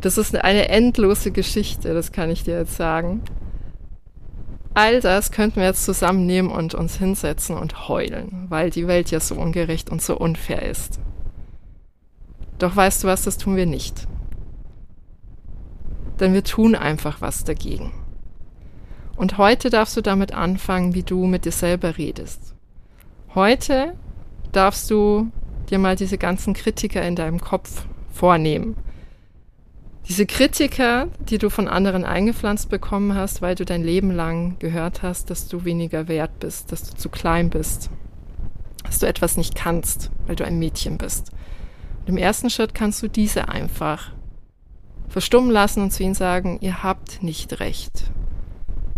Das 0.00 0.18
ist 0.18 0.34
eine 0.34 0.68
endlose 0.68 1.30
Geschichte, 1.30 1.94
das 1.94 2.12
kann 2.12 2.30
ich 2.30 2.44
dir 2.44 2.58
jetzt 2.58 2.76
sagen. 2.76 3.22
All 4.72 5.00
das 5.00 5.32
könnten 5.32 5.56
wir 5.56 5.66
jetzt 5.66 5.84
zusammennehmen 5.84 6.50
und 6.50 6.74
uns 6.74 6.96
hinsetzen 6.96 7.56
und 7.56 7.88
heulen, 7.88 8.46
weil 8.48 8.70
die 8.70 8.86
Welt 8.86 9.10
ja 9.10 9.20
so 9.20 9.34
ungerecht 9.34 9.90
und 9.90 10.00
so 10.00 10.16
unfair 10.16 10.62
ist. 10.62 11.00
Doch 12.58 12.76
weißt 12.76 13.02
du 13.02 13.08
was, 13.08 13.24
das 13.24 13.36
tun 13.36 13.56
wir 13.56 13.66
nicht. 13.66 14.06
Denn 16.20 16.34
wir 16.34 16.44
tun 16.44 16.74
einfach 16.74 17.20
was 17.20 17.44
dagegen. 17.44 17.92
Und 19.16 19.38
heute 19.38 19.70
darfst 19.70 19.96
du 19.96 20.00
damit 20.00 20.32
anfangen, 20.32 20.94
wie 20.94 21.02
du 21.02 21.26
mit 21.26 21.44
dir 21.44 21.52
selber 21.52 21.98
redest. 21.98 22.54
Heute 23.34 23.94
darfst 24.52 24.90
du 24.90 25.30
dir 25.70 25.78
mal 25.78 25.96
diese 25.96 26.18
ganzen 26.18 26.54
Kritiker 26.54 27.02
in 27.02 27.16
deinem 27.16 27.40
Kopf 27.40 27.86
vornehmen. 28.10 28.76
Diese 30.08 30.26
Kritiker, 30.26 31.08
die 31.28 31.38
du 31.38 31.50
von 31.50 31.68
anderen 31.68 32.04
eingepflanzt 32.04 32.68
bekommen 32.68 33.14
hast, 33.14 33.42
weil 33.42 33.54
du 33.54 33.64
dein 33.64 33.84
Leben 33.84 34.10
lang 34.10 34.58
gehört 34.58 35.02
hast, 35.02 35.30
dass 35.30 35.46
du 35.48 35.64
weniger 35.64 36.08
wert 36.08 36.40
bist, 36.40 36.72
dass 36.72 36.82
du 36.82 36.96
zu 36.96 37.08
klein 37.10 37.50
bist, 37.50 37.90
dass 38.84 38.98
du 38.98 39.06
etwas 39.06 39.36
nicht 39.36 39.54
kannst, 39.54 40.10
weil 40.26 40.36
du 40.36 40.44
ein 40.44 40.58
Mädchen 40.58 40.98
bist. 40.98 41.30
Und 42.00 42.08
im 42.08 42.16
ersten 42.16 42.50
Schritt 42.50 42.74
kannst 42.74 43.02
du 43.02 43.08
diese 43.08 43.48
einfach 43.48 44.12
verstummen 45.10 45.50
lassen 45.50 45.82
und 45.82 45.90
zu 45.90 46.02
ihnen 46.02 46.14
sagen, 46.14 46.58
ihr 46.60 46.82
habt 46.82 47.22
nicht 47.22 47.60
recht. 47.60 48.04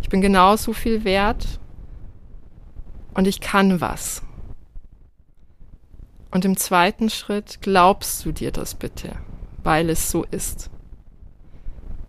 Ich 0.02 0.08
bin 0.08 0.20
genauso 0.20 0.72
viel 0.72 1.04
wert 1.04 1.58
und 3.14 3.26
ich 3.26 3.40
kann 3.40 3.80
was. 3.80 4.22
Und 6.30 6.44
im 6.44 6.56
zweiten 6.56 7.10
Schritt 7.10 7.60
glaubst 7.60 8.24
du 8.24 8.32
dir 8.32 8.52
das 8.52 8.74
bitte, 8.74 9.16
weil 9.62 9.90
es 9.90 10.10
so 10.10 10.24
ist. 10.24 10.70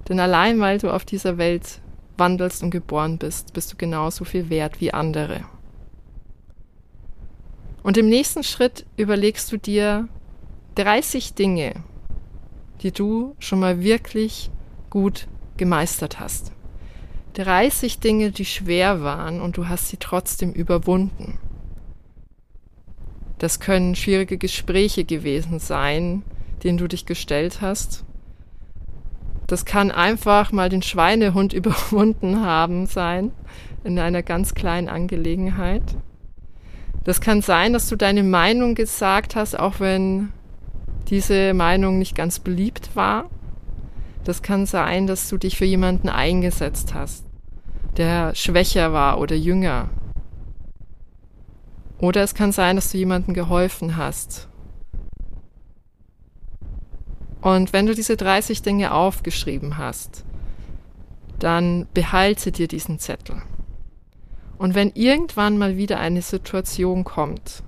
Denn 0.10 0.20
allein 0.20 0.60
weil 0.60 0.78
du 0.80 0.92
auf 0.92 1.06
dieser 1.06 1.38
Welt 1.38 1.82
wandelst 2.18 2.62
und 2.62 2.72
geboren 2.72 3.18
bist, 3.18 3.54
bist 3.54 3.72
du 3.72 3.78
genauso 3.78 4.26
viel 4.26 4.50
wert 4.50 4.82
wie 4.82 4.94
andere. 4.94 5.46
Und 7.84 7.98
im 7.98 8.08
nächsten 8.08 8.44
Schritt 8.44 8.86
überlegst 8.98 9.52
du 9.52 9.58
dir 9.58 10.08
30 10.76 11.34
Dinge, 11.34 11.84
die 12.82 12.92
du 12.92 13.36
schon 13.40 13.60
mal 13.60 13.82
wirklich 13.82 14.50
gut 14.90 15.28
gemeistert 15.58 16.20
hast. 16.20 16.52
30 17.34 18.00
Dinge, 18.00 18.32
die 18.32 18.46
schwer 18.46 19.02
waren 19.02 19.42
und 19.42 19.58
du 19.58 19.68
hast 19.68 19.90
sie 19.90 19.98
trotzdem 19.98 20.52
überwunden. 20.52 21.40
Das 23.40 23.60
können 23.60 23.96
schwierige 23.96 24.38
Gespräche 24.38 25.04
gewesen 25.04 25.60
sein, 25.60 26.24
denen 26.64 26.78
du 26.78 26.88
dich 26.88 27.06
gestellt 27.06 27.62
hast. 27.62 28.06
Das 29.48 29.66
kann 29.66 29.92
einfach 29.92 30.52
mal 30.52 30.70
den 30.70 30.82
Schweinehund 30.82 31.54
überwunden 31.54 32.42
haben 32.42 32.86
sein 32.86 33.32
in 33.84 34.00
einer 34.00 34.24
ganz 34.24 34.54
kleinen 34.54 34.88
Angelegenheit. 34.88 35.84
Das 37.04 37.20
kann 37.20 37.42
sein, 37.42 37.74
dass 37.74 37.90
du 37.90 37.98
deine 37.98 38.24
Meinung 38.24 38.76
gesagt 38.76 39.36
hast, 39.36 39.60
auch 39.60 39.80
wenn 39.80 40.32
diese 41.10 41.54
Meinung 41.54 42.00
nicht 42.00 42.16
ganz 42.16 42.40
beliebt 42.40 42.96
war. 42.96 43.30
Das 44.24 44.42
kann 44.42 44.66
sein, 44.66 45.08
dass 45.08 45.30
du 45.30 45.38
dich 45.38 45.58
für 45.58 45.66
jemanden 45.66 46.10
eingesetzt 46.10 46.94
hast, 46.94 47.26
der 47.98 48.34
schwächer 48.36 48.94
war 48.94 49.20
oder 49.20 49.36
jünger. 49.36 49.90
Oder 52.00 52.24
es 52.24 52.34
kann 52.34 52.52
sein, 52.52 52.76
dass 52.76 52.92
du 52.92 52.98
jemandem 52.98 53.34
geholfen 53.34 53.98
hast. 53.98 54.48
Und 57.42 57.74
wenn 57.74 57.86
du 57.86 57.94
diese 57.94 58.16
30 58.16 58.62
Dinge 58.62 58.94
aufgeschrieben 58.94 59.78
hast, 59.78 60.24
dann 61.40 61.88
behalte 61.94 62.54
dir 62.54 62.70
diesen 62.70 63.00
Zettel. 63.00 63.42
Und 64.58 64.76
wenn 64.76 64.92
irgendwann 64.92 65.58
mal 65.58 65.76
wieder 65.76 66.00
eine 66.00 66.22
Situation 66.22 67.04
kommt, 67.04 67.64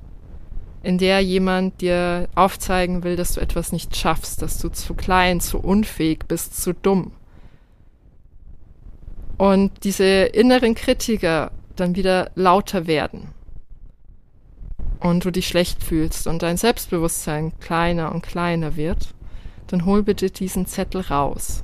in 0.85 0.99
der 0.99 1.19
jemand 1.21 1.81
dir 1.81 2.29
aufzeigen 2.35 3.03
will, 3.03 3.15
dass 3.15 3.33
du 3.33 3.41
etwas 3.41 3.71
nicht 3.71 3.95
schaffst, 3.95 4.43
dass 4.43 4.59
du 4.59 4.69
zu 4.69 4.93
klein, 4.93 5.39
zu 5.39 5.57
unfähig 5.57 6.27
bist, 6.27 6.61
zu 6.61 6.73
dumm. 6.73 7.11
Und 9.37 9.83
diese 9.83 10.05
inneren 10.05 10.75
Kritiker 10.75 11.51
dann 11.75 11.95
wieder 11.95 12.29
lauter 12.35 12.85
werden 12.85 13.29
und 14.99 15.25
du 15.25 15.31
dich 15.31 15.47
schlecht 15.47 15.83
fühlst 15.83 16.27
und 16.27 16.43
dein 16.43 16.55
Selbstbewusstsein 16.55 17.57
kleiner 17.59 18.13
und 18.13 18.21
kleiner 18.21 18.75
wird, 18.75 19.15
dann 19.67 19.85
hol 19.85 20.03
bitte 20.03 20.29
diesen 20.29 20.67
Zettel 20.67 21.01
raus. 21.01 21.63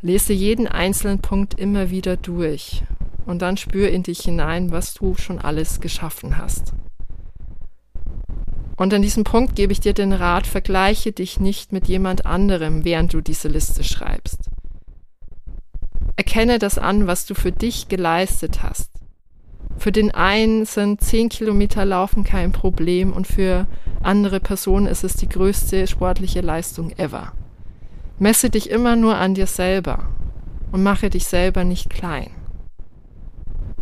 Lese 0.00 0.32
jeden 0.32 0.66
einzelnen 0.66 1.20
Punkt 1.20 1.60
immer 1.60 1.90
wieder 1.90 2.16
durch 2.16 2.84
und 3.26 3.42
dann 3.42 3.58
spür 3.58 3.90
in 3.90 4.02
dich 4.02 4.20
hinein, 4.20 4.72
was 4.72 4.94
du 4.94 5.14
schon 5.14 5.38
alles 5.38 5.80
geschaffen 5.80 6.38
hast. 6.38 6.72
Und 8.76 8.94
an 8.94 9.02
diesem 9.02 9.24
Punkt 9.24 9.54
gebe 9.54 9.72
ich 9.72 9.80
dir 9.80 9.92
den 9.92 10.12
Rat, 10.12 10.46
vergleiche 10.46 11.12
dich 11.12 11.38
nicht 11.38 11.72
mit 11.72 11.88
jemand 11.88 12.26
anderem, 12.26 12.84
während 12.84 13.12
du 13.12 13.20
diese 13.20 13.48
Liste 13.48 13.84
schreibst. 13.84 14.50
Erkenne 16.16 16.58
das 16.58 16.78
an, 16.78 17.06
was 17.06 17.26
du 17.26 17.34
für 17.34 17.52
dich 17.52 17.88
geleistet 17.88 18.62
hast. 18.62 18.90
Für 19.78 19.92
den 19.92 20.12
einen 20.12 20.64
sind 20.64 21.00
zehn 21.00 21.28
Kilometer 21.28 21.84
Laufen 21.84 22.24
kein 22.24 22.52
Problem 22.52 23.12
und 23.12 23.26
für 23.26 23.66
andere 24.02 24.40
Personen 24.40 24.86
ist 24.86 25.04
es 25.04 25.14
die 25.14 25.28
größte 25.28 25.86
sportliche 25.86 26.40
Leistung 26.40 26.92
ever. 26.98 27.32
Messe 28.18 28.50
dich 28.50 28.70
immer 28.70 28.94
nur 28.94 29.16
an 29.16 29.34
dir 29.34 29.46
selber 29.46 30.06
und 30.70 30.82
mache 30.82 31.10
dich 31.10 31.26
selber 31.26 31.64
nicht 31.64 31.90
klein. 31.90 32.30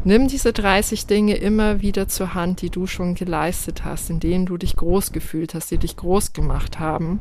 Nimm 0.03 0.29
diese 0.29 0.55
30 0.55 1.07
Dinge 1.07 1.35
immer 1.35 1.83
wieder 1.83 2.09
zur 2.09 2.33
Hand, 2.33 2.63
die 2.63 2.71
du 2.71 2.87
schon 2.87 3.15
geleistet 3.15 3.85
hast, 3.85 4.09
in 4.09 4.19
denen 4.19 4.47
du 4.47 4.57
dich 4.57 4.77
groß 4.77 5.13
gefühlt 5.13 5.53
hast, 5.53 5.71
die 5.71 5.77
dich 5.77 5.97
groß 5.97 6.33
gemacht 6.33 6.79
haben. 6.79 7.21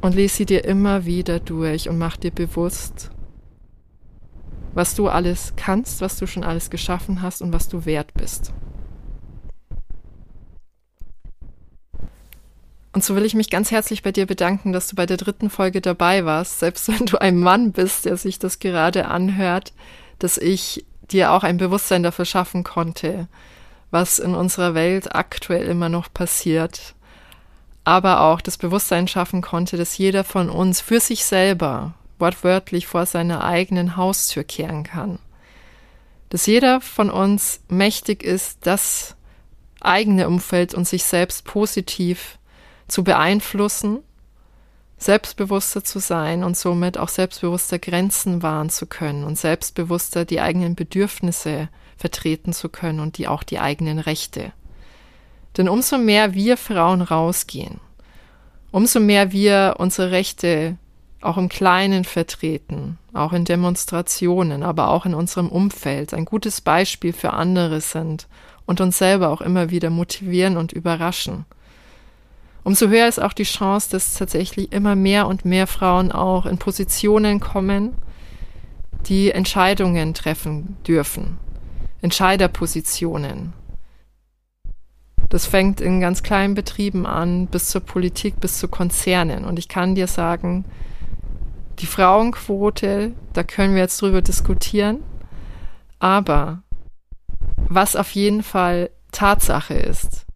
Und 0.00 0.16
lese 0.16 0.36
sie 0.36 0.46
dir 0.46 0.64
immer 0.64 1.04
wieder 1.04 1.38
durch 1.38 1.88
und 1.88 1.98
mach 1.98 2.16
dir 2.16 2.32
bewusst, 2.32 3.10
was 4.74 4.96
du 4.96 5.08
alles 5.08 5.54
kannst, 5.56 6.00
was 6.00 6.18
du 6.18 6.26
schon 6.26 6.42
alles 6.42 6.68
geschaffen 6.68 7.22
hast 7.22 7.42
und 7.42 7.52
was 7.52 7.68
du 7.68 7.84
wert 7.84 8.12
bist. 8.14 8.52
Und 12.92 13.04
so 13.04 13.14
will 13.14 13.24
ich 13.24 13.34
mich 13.34 13.50
ganz 13.50 13.70
herzlich 13.70 14.02
bei 14.02 14.10
dir 14.10 14.26
bedanken, 14.26 14.72
dass 14.72 14.88
du 14.88 14.96
bei 14.96 15.06
der 15.06 15.16
dritten 15.16 15.50
Folge 15.50 15.80
dabei 15.80 16.24
warst, 16.24 16.58
selbst 16.58 16.88
wenn 16.92 17.06
du 17.06 17.20
ein 17.20 17.38
Mann 17.38 17.70
bist, 17.70 18.04
der 18.04 18.16
sich 18.16 18.40
das 18.40 18.58
gerade 18.58 19.06
anhört 19.06 19.72
dass 20.18 20.38
ich 20.38 20.84
dir 21.10 21.32
auch 21.32 21.44
ein 21.44 21.56
Bewusstsein 21.56 22.02
dafür 22.02 22.24
schaffen 22.24 22.64
konnte, 22.64 23.28
was 23.90 24.18
in 24.18 24.34
unserer 24.34 24.74
Welt 24.74 25.14
aktuell 25.14 25.66
immer 25.66 25.88
noch 25.88 26.12
passiert, 26.12 26.94
aber 27.84 28.22
auch 28.22 28.40
das 28.40 28.58
Bewusstsein 28.58 29.06
schaffen 29.06 29.42
konnte, 29.42 29.76
dass 29.76 29.96
jeder 29.96 30.24
von 30.24 30.50
uns 30.50 30.80
für 30.80 31.00
sich 31.00 31.24
selber 31.24 31.94
wortwörtlich 32.18 32.86
vor 32.86 33.06
seiner 33.06 33.44
eigenen 33.44 33.96
Haustür 33.96 34.42
kehren 34.42 34.82
kann. 34.82 35.18
Dass 36.30 36.46
jeder 36.46 36.80
von 36.80 37.10
uns 37.10 37.60
mächtig 37.68 38.24
ist, 38.24 38.58
das 38.66 39.14
eigene 39.80 40.26
Umfeld 40.26 40.74
und 40.74 40.88
sich 40.88 41.04
selbst 41.04 41.44
positiv 41.44 42.38
zu 42.88 43.04
beeinflussen 43.04 44.00
selbstbewusster 44.98 45.84
zu 45.84 45.98
sein 45.98 46.42
und 46.42 46.56
somit 46.56 46.96
auch 46.98 47.08
selbstbewusster 47.08 47.78
Grenzen 47.78 48.42
wahren 48.42 48.70
zu 48.70 48.86
können 48.86 49.24
und 49.24 49.38
selbstbewusster 49.38 50.24
die 50.24 50.40
eigenen 50.40 50.74
Bedürfnisse 50.74 51.68
vertreten 51.96 52.52
zu 52.52 52.68
können 52.68 53.00
und 53.00 53.18
die 53.18 53.28
auch 53.28 53.42
die 53.42 53.58
eigenen 53.58 53.98
Rechte. 53.98 54.52
Denn 55.56 55.68
umso 55.68 55.98
mehr 55.98 56.34
wir 56.34 56.56
Frauen 56.56 57.02
rausgehen, 57.02 57.80
umso 58.70 59.00
mehr 59.00 59.32
wir 59.32 59.76
unsere 59.78 60.10
Rechte 60.10 60.76
auch 61.20 61.38
im 61.38 61.48
Kleinen 61.48 62.04
vertreten, 62.04 62.98
auch 63.12 63.32
in 63.32 63.44
Demonstrationen, 63.44 64.62
aber 64.62 64.88
auch 64.88 65.06
in 65.06 65.14
unserem 65.14 65.48
Umfeld 65.48 66.14
ein 66.14 66.24
gutes 66.24 66.60
Beispiel 66.60 67.12
für 67.12 67.32
andere 67.32 67.80
sind 67.80 68.28
und 68.66 68.80
uns 68.80 68.98
selber 68.98 69.30
auch 69.30 69.40
immer 69.40 69.70
wieder 69.70 69.90
motivieren 69.90 70.56
und 70.56 70.72
überraschen, 70.72 71.46
umso 72.66 72.88
höher 72.88 73.06
ist 73.06 73.22
auch 73.22 73.32
die 73.32 73.44
Chance, 73.44 73.90
dass 73.92 74.14
tatsächlich 74.14 74.72
immer 74.72 74.96
mehr 74.96 75.28
und 75.28 75.44
mehr 75.44 75.68
Frauen 75.68 76.10
auch 76.10 76.46
in 76.46 76.58
Positionen 76.58 77.38
kommen, 77.38 77.92
die 79.06 79.30
Entscheidungen 79.30 80.14
treffen 80.14 80.76
dürfen. 80.84 81.38
Entscheiderpositionen. 82.02 83.52
Das 85.28 85.46
fängt 85.46 85.80
in 85.80 86.00
ganz 86.00 86.24
kleinen 86.24 86.54
Betrieben 86.54 87.06
an, 87.06 87.46
bis 87.46 87.68
zur 87.68 87.82
Politik, 87.82 88.40
bis 88.40 88.58
zu 88.58 88.66
Konzernen. 88.66 89.44
Und 89.44 89.60
ich 89.60 89.68
kann 89.68 89.94
dir 89.94 90.08
sagen, 90.08 90.64
die 91.78 91.86
Frauenquote, 91.86 93.12
da 93.32 93.44
können 93.44 93.76
wir 93.76 93.82
jetzt 93.82 94.02
drüber 94.02 94.22
diskutieren. 94.22 95.04
Aber 96.00 96.64
was 97.68 97.94
auf 97.94 98.10
jeden 98.10 98.42
Fall 98.42 98.90
Tatsache 99.12 99.74
ist, 99.74 100.26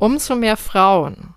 umso 0.00 0.34
mehr 0.34 0.56
Frauen 0.56 1.35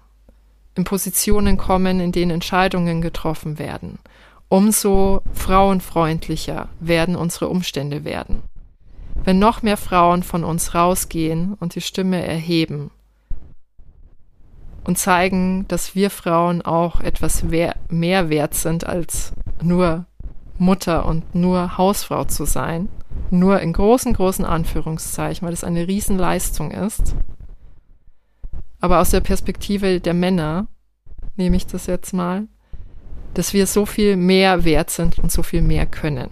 in 0.80 0.86
Positionen 0.86 1.58
kommen, 1.58 2.00
in 2.00 2.14
denen 2.14 2.32
Entscheidungen 2.32 3.02
getroffen 3.02 3.60
werden, 3.60 4.00
umso 4.48 5.22
frauenfreundlicher 5.34 6.70
werden 6.80 7.18
unsere 7.18 7.50
Umstände 7.50 8.06
werden. 8.06 8.42
Wenn 9.26 9.40
noch 9.40 9.62
mehr 9.62 9.76
Frauen 9.76 10.24
von 10.24 10.46
uns 10.46 10.74
rausgehen 10.74 11.56
und 11.60 11.76
die 11.76 11.82
Stimme 11.82 12.26
erheben 12.26 12.92
und 14.86 14.98
zeigen, 14.98 15.68
dass 15.68 15.96
wir 15.96 16.10
Frauen 16.10 16.62
auch 16.62 17.02
etwas 17.02 17.44
mehr 17.44 18.30
wert 18.30 18.54
sind 18.54 18.86
als 18.86 19.34
nur 19.62 20.06
Mutter 20.58 21.06
und 21.06 21.36
nur 21.36 21.78
Hausfrau 21.78 22.24
zu 22.24 22.46
sein, 22.46 22.88
nur 23.32 23.60
in 23.60 23.74
großen, 23.74 24.14
großen 24.14 24.46
Anführungszeichen, 24.46 25.46
weil 25.46 25.54
es 25.54 25.66
eine 25.66 25.90
Riesenleistung 25.90 26.72
ist, 26.72 27.16
aber 28.80 29.00
aus 29.00 29.12
der 29.12 29.22
Perspektive 29.22 30.00
der 30.00 30.14
Männer 30.14 30.68
nehme 31.36 31.56
ich 31.56 31.68
das 31.68 31.88
jetzt 31.88 32.14
mal, 32.14 32.48
dass 33.34 33.54
wir 33.54 33.68
so 33.68 33.86
viel 33.86 34.16
mehr 34.16 34.64
wert 34.64 34.90
sind 34.90 35.20
und 35.20 35.32
so 35.32 35.44
viel 35.44 35.62
mehr 35.62 35.86
können. 35.86 36.30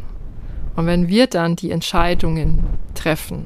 Und 0.76 0.86
wenn 0.86 1.08
wir 1.08 1.28
dann 1.28 1.56
die 1.56 1.72
Entscheidungen 1.72 2.64
treffen, 2.94 3.46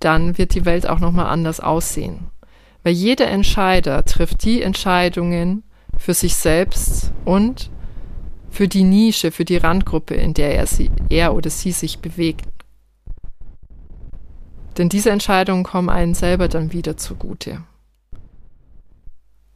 dann 0.00 0.38
wird 0.38 0.54
die 0.54 0.64
Welt 0.64 0.88
auch 0.88 1.00
nochmal 1.00 1.26
anders 1.26 1.60
aussehen. 1.60 2.26
Weil 2.82 2.92
jeder 2.92 3.28
Entscheider 3.28 4.04
trifft 4.04 4.44
die 4.44 4.62
Entscheidungen 4.62 5.62
für 5.96 6.14
sich 6.14 6.34
selbst 6.34 7.12
und 7.24 7.70
für 8.50 8.68
die 8.68 8.84
Nische, 8.84 9.32
für 9.32 9.44
die 9.44 9.56
Randgruppe, 9.56 10.14
in 10.14 10.34
der 10.34 10.54
er, 10.54 10.66
sie, 10.66 10.90
er 11.08 11.34
oder 11.34 11.50
sie 11.50 11.72
sich 11.72 11.98
bewegt. 11.98 12.46
Denn 14.76 14.88
diese 14.88 15.10
Entscheidungen 15.10 15.64
kommen 15.64 15.88
einen 15.88 16.14
selber 16.14 16.48
dann 16.48 16.72
wieder 16.72 16.96
zugute. 16.96 17.62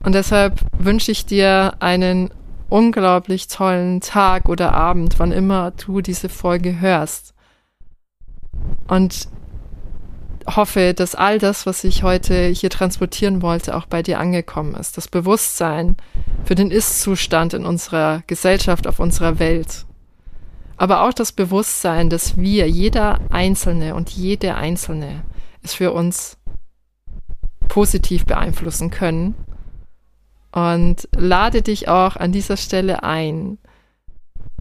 Und 0.05 0.15
deshalb 0.15 0.61
wünsche 0.79 1.11
ich 1.11 1.27
dir 1.27 1.75
einen 1.81 2.31
unglaublich 2.69 3.49
tollen 3.49 4.01
Tag 4.01 4.49
oder 4.49 4.75
Abend, 4.75 5.19
wann 5.19 5.33
immer 5.33 5.73
du 5.73 6.01
diese 6.01 6.29
Folge 6.29 6.81
hörst. 6.81 7.35
Und 8.87 9.29
hoffe, 10.57 10.95
dass 10.95 11.15
all 11.15 11.39
das, 11.39 11.67
was 11.67 11.85
ich 11.85 12.03
heute 12.03 12.47
hier 12.47 12.71
transportieren 12.71 13.43
wollte, 13.43 13.77
auch 13.77 13.87
bei 13.87 14.03
dir 14.03 14.19
angekommen 14.19 14.75
ist. 14.75 14.97
Das 14.97 15.09
Bewusstsein 15.09 15.97
für 16.45 16.55
den 16.55 16.71
Ist-Zustand 16.71 17.55
in 17.55 17.67
unserer 17.67 18.23
Gesellschaft, 18.27 18.87
auf 18.87 18.99
unserer 18.99 19.39
Welt 19.39 19.85
aber 20.79 21.03
auch 21.03 21.13
das 21.13 21.33
Bewusstsein, 21.33 22.09
dass 22.09 22.37
wir, 22.37 22.69
jeder 22.71 23.21
Einzelne 23.31 23.97
und 23.97 24.11
jede 24.11 24.55
Einzelne, 24.55 25.25
es 25.63 25.75
für 25.75 25.93
uns 25.93 26.39
positiv 27.69 28.25
beeinflussen 28.25 28.91
können. 28.91 29.35
Und 30.53 31.09
lade 31.15 31.63
dich 31.63 31.89
auch 31.89 32.17
an 32.17 32.33
dieser 32.33 32.57
Stelle 32.57 33.03
ein, 33.03 33.59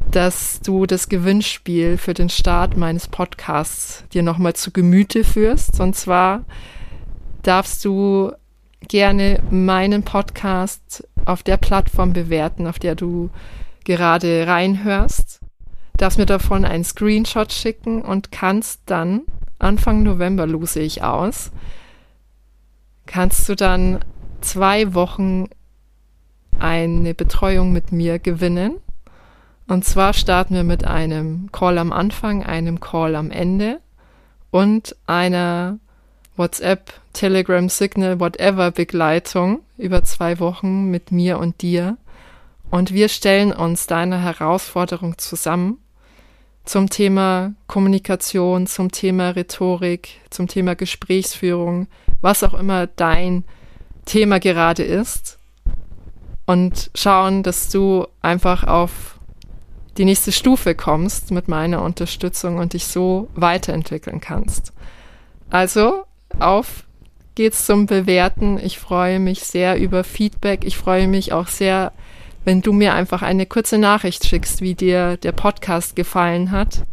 dass 0.10 0.60
du 0.62 0.88
das 0.88 1.08
Gewinnspiel 1.08 1.98
für 1.98 2.14
den 2.16 2.30
Start 2.30 2.76
meines 2.76 3.08
Podcasts 3.08 4.04
dir 4.12 4.24
nochmal 4.24 4.54
zu 4.54 4.72
Gemüte 4.72 5.24
führst. 5.24 5.80
Und 5.80 5.96
zwar 5.96 6.46
darfst 7.44 7.86
du 7.86 8.32
gerne 8.88 9.40
meinen 9.52 10.04
Podcast 10.04 11.08
auf 11.26 11.44
der 11.44 11.58
Plattform 11.58 12.14
bewerten, 12.14 12.66
auf 12.66 12.80
der 12.80 12.96
du 12.96 13.30
gerade 13.84 14.48
reinhörst 14.48 15.42
darfst 15.98 16.18
mir 16.18 16.26
davon 16.26 16.66
einen 16.66 16.84
Screenshot 16.84 17.52
schicken 17.52 18.02
und 18.02 18.32
kannst 18.32 18.82
dann, 18.86 19.22
Anfang 19.60 20.04
November 20.04 20.46
lose 20.46 20.80
ich 20.80 21.04
aus, 21.04 21.52
kannst 23.06 23.50
du 23.50 23.56
dann 23.56 24.00
zwei 24.42 24.94
Wochen 24.94 25.50
eine 26.60 27.14
Betreuung 27.14 27.72
mit 27.72 27.92
mir 27.92 28.20
gewinnen. 28.20 28.78
Und 29.68 29.84
zwar 29.86 30.14
starten 30.14 30.54
wir 30.54 30.64
mit 30.64 30.86
einem 30.86 31.52
Call 31.52 31.78
am 31.78 31.92
Anfang, 31.92 32.44
einem 32.44 32.80
Call 32.80 33.16
am 33.16 33.32
Ende 33.32 33.80
und 34.52 34.96
einer 35.08 35.80
WhatsApp, 36.38 36.94
Telegram, 37.14 37.68
Signal, 37.68 38.20
whatever 38.20 38.72
Begleitung 38.72 39.60
über 39.78 40.04
zwei 40.04 40.40
Wochen 40.40 40.86
mit 40.86 41.12
mir 41.12 41.40
und 41.40 41.62
dir. 41.62 41.98
Und 42.70 42.94
wir 42.94 43.10
stellen 43.10 43.52
uns 43.52 43.88
deine 43.88 44.22
Herausforderung 44.22 45.18
zusammen 45.18 45.80
zum 46.68 46.90
Thema 46.90 47.54
Kommunikation, 47.68 48.68
zum 48.68 48.92
Thema 48.92 49.30
Rhetorik, 49.30 50.10
zum 50.30 50.48
Thema 50.48 50.76
Gesprächsführung, 50.76 51.88
was 52.22 52.44
auch 52.44 52.54
immer 52.54 52.88
dein 52.88 53.44
Thema 54.06 54.40
gerade 54.40 54.84
ist. 54.84 55.40
Und 56.46 56.92
schauen, 56.96 57.44
dass 57.44 57.70
du 57.70 58.08
einfach 58.22 58.64
auf 58.66 59.20
die 59.98 60.06
nächste 60.06 60.32
Stufe 60.32 60.76
kommst 60.76 61.32
mit 61.32 61.48
meiner 61.48 61.82
Unterstützung 61.82 62.58
und 62.58 62.74
dich 62.74 62.86
so 62.86 63.30
weiterentwickeln 63.36 64.22
kannst. 64.22 64.74
Also 65.50 66.04
auf 66.40 66.84
geht's 67.36 67.66
zum 67.66 67.86
Bewerten. 67.86 68.60
Ich 68.62 68.80
freue 68.80 69.20
mich 69.20 69.42
sehr 69.42 69.80
über 69.80 70.04
Feedback. 70.04 70.66
Ich 70.66 70.78
freue 70.78 71.08
mich 71.08 71.34
auch 71.34 71.48
sehr, 71.48 71.94
wenn 72.48 72.62
du 72.62 72.72
mir 72.72 72.94
einfach 72.94 73.24
eine 73.24 73.46
kurze 73.46 73.78
Nachricht 73.78 74.26
schickst, 74.26 74.62
wie 74.62 74.74
dir 74.74 75.18
der 75.18 75.34
Podcast 75.34 75.98
gefallen 75.98 76.52
hat, 76.52 76.84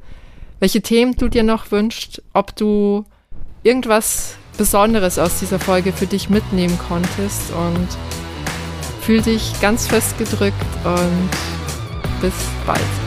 welche 0.59 0.83
Themen 0.83 1.17
du 1.17 1.29
dir 1.29 1.45
noch 1.45 1.71
wünschst, 1.71 2.21
ob 2.33 2.57
du 2.57 3.05
irgendwas 3.63 4.35
Besonderes 4.59 5.17
aus 5.17 5.39
dieser 5.39 5.61
Folge 5.61 5.93
für 5.93 6.09
dich 6.09 6.29
mitnehmen 6.29 6.77
konntest 6.89 7.53
und 7.53 7.87
fühl 9.01 9.23
dich 9.23 9.53
ganz 9.61 9.87
fest 9.87 10.19
gedrückt 10.19 10.57
und 10.85 11.31
bis 12.21 12.35
bald. 12.67 13.04